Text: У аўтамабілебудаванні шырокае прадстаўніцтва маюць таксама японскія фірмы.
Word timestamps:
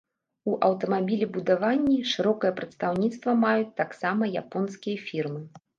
У 0.51 0.53
аўтамабілебудаванні 0.67 1.99
шырокае 2.13 2.53
прадстаўніцтва 2.61 3.39
маюць 3.47 3.73
таксама 3.85 4.35
японскія 4.45 4.97
фірмы. 5.09 5.41